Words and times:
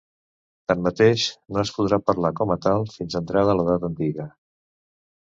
Tanmateix, 0.71 1.25
no 1.53 1.61
es 1.65 1.73
podrà 1.77 2.01
parlar 2.09 2.33
com 2.41 2.57
a 2.57 2.59
tal 2.67 2.89
fins 2.97 3.23
entrada 3.23 3.57
l'edat 3.63 3.89
antiga. 3.95 4.31